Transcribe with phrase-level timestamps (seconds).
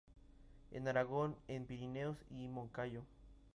[0.71, 3.03] En Aragón, en Pirineos y Moncayo.